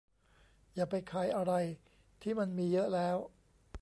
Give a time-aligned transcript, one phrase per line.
[0.73, 1.53] อย่าไปขายอะไร
[2.21, 3.17] ที่มันมีเยอะแล้ว